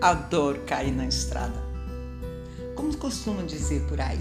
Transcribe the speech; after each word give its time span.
Adoro 0.00 0.60
cair 0.60 0.92
na 0.92 1.08
estrada. 1.08 1.60
Como 2.76 2.96
costumam 2.96 3.44
dizer 3.44 3.82
por 3.88 4.00
aí, 4.00 4.20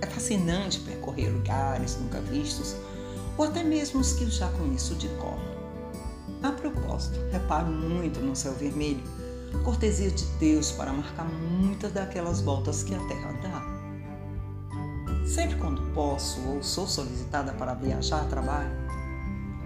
é 0.00 0.06
fascinante 0.06 0.80
percorrer 0.80 1.30
lugares 1.30 1.98
nunca 2.00 2.18
vistos 2.22 2.74
ou 3.36 3.44
até 3.44 3.62
mesmo 3.62 4.00
os 4.00 4.14
que 4.14 4.24
eu 4.24 4.30
já 4.30 4.48
conheço 4.52 4.94
de 4.94 5.06
cor. 5.08 5.36
A 6.42 6.50
propósito, 6.52 7.18
reparo 7.30 7.66
muito 7.66 8.20
no 8.20 8.34
céu 8.34 8.54
vermelho, 8.54 9.02
cortesia 9.64 10.10
de 10.10 10.24
Deus 10.38 10.72
para 10.72 10.94
marcar 10.94 11.26
muitas 11.26 11.92
daquelas 11.92 12.40
voltas 12.40 12.82
que 12.82 12.94
a 12.94 13.00
Terra 13.00 13.32
dá. 13.42 15.26
Sempre 15.26 15.56
quando 15.56 15.92
posso 15.92 16.40
ou 16.48 16.62
sou 16.62 16.86
solicitada 16.86 17.52
para 17.52 17.74
viajar 17.74 18.22
a 18.22 18.24
trabalho, 18.24 18.70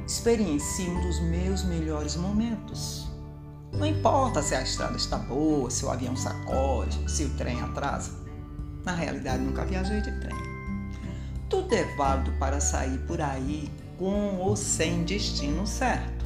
experiencio 0.04 0.90
um 0.90 1.06
dos 1.06 1.20
meus 1.20 1.62
melhores 1.62 2.16
momentos 2.16 3.14
não 3.78 3.86
importa 3.86 4.40
se 4.40 4.54
a 4.54 4.62
estrada 4.62 4.96
está 4.96 5.18
boa, 5.18 5.68
se 5.70 5.84
o 5.84 5.90
avião 5.90 6.16
sacode, 6.16 6.98
se 7.10 7.24
o 7.24 7.30
trem 7.30 7.60
atrasa. 7.60 8.12
Na 8.84 8.92
realidade, 8.92 9.42
nunca 9.42 9.64
viajei 9.64 10.00
de 10.00 10.12
trem. 10.20 10.36
Tudo 11.50 11.74
é 11.74 11.84
válido 11.96 12.32
para 12.38 12.60
sair 12.60 12.98
por 13.06 13.20
aí 13.20 13.70
com 13.98 14.36
ou 14.36 14.54
sem 14.54 15.04
destino 15.04 15.66
certo. 15.66 16.24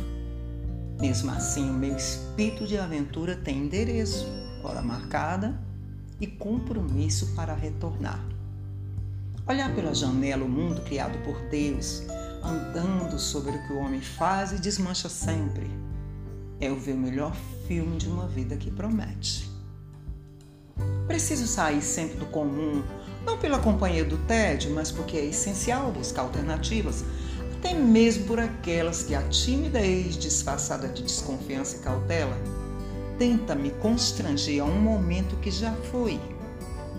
Mesmo 1.00 1.30
assim, 1.30 1.70
o 1.70 1.74
meu 1.74 1.96
espírito 1.96 2.66
de 2.66 2.76
aventura 2.76 3.36
tem 3.36 3.58
endereço, 3.58 4.26
hora 4.62 4.82
marcada 4.82 5.58
e 6.20 6.26
compromisso 6.26 7.34
para 7.34 7.54
retornar. 7.54 8.22
Olhar 9.46 9.74
pela 9.74 9.94
janela 9.94 10.44
o 10.44 10.48
mundo 10.48 10.82
criado 10.82 11.16
por 11.24 11.40
Deus, 11.48 12.02
andando 12.42 13.18
sobre 13.18 13.52
o 13.52 13.66
que 13.66 13.72
o 13.72 13.78
homem 13.78 14.00
faz 14.00 14.52
e 14.52 14.58
desmancha 14.58 15.08
sempre 15.08 15.87
é 16.60 16.70
o 16.70 16.76
ver 16.76 16.92
o 16.92 16.98
melhor 16.98 17.36
filme 17.66 17.96
de 17.96 18.08
uma 18.08 18.26
vida 18.26 18.56
que 18.56 18.70
promete. 18.70 19.48
Preciso 21.06 21.46
sair 21.46 21.82
sempre 21.82 22.18
do 22.18 22.26
comum, 22.26 22.82
não 23.24 23.38
pela 23.38 23.58
companhia 23.58 24.04
do 24.04 24.16
tédio, 24.26 24.70
mas 24.72 24.90
porque 24.90 25.16
é 25.16 25.24
essencial 25.24 25.90
buscar 25.90 26.22
alternativas, 26.22 27.04
até 27.56 27.74
mesmo 27.74 28.24
por 28.24 28.38
aquelas 28.38 29.02
que 29.02 29.14
a 29.14 29.22
timidez 29.28 30.16
disfarçada 30.16 30.88
de 30.88 31.02
desconfiança 31.02 31.76
e 31.76 31.80
cautela 31.80 32.36
tenta 33.18 33.54
me 33.54 33.70
constranger 33.70 34.62
a 34.62 34.64
um 34.64 34.80
momento 34.80 35.36
que 35.36 35.50
já 35.50 35.72
foi 35.90 36.20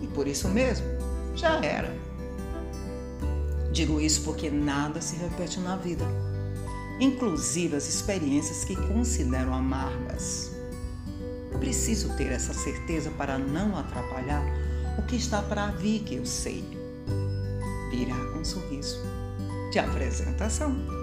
e 0.02 0.08
por 0.08 0.28
isso 0.28 0.50
mesmo 0.50 0.86
já 1.36 1.64
era. 1.64 1.96
Digo 3.72 4.02
isso 4.02 4.22
porque 4.24 4.50
nada 4.50 5.00
se 5.00 5.16
repete 5.16 5.60
na 5.60 5.78
vida 5.78 6.06
inclusive 7.00 7.76
as 7.76 7.88
experiências 7.88 8.64
que 8.64 8.76
considero 8.76 9.54
amargas. 9.54 10.52
Preciso 11.60 12.16
ter 12.16 12.32
essa 12.32 12.54
certeza 12.54 13.12
para 13.12 13.38
não 13.38 13.78
atrapalhar 13.78 14.44
o 14.98 15.02
que 15.04 15.16
está 15.16 15.42
para 15.42 15.68
vir 15.68 16.04
que 16.04 16.16
eu 16.16 16.26
sei. 16.26 16.64
Virá 17.92 18.16
com 18.32 18.40
um 18.40 18.46
sorriso 18.46 19.00
de 19.72 19.80
apresentação. 19.80 20.99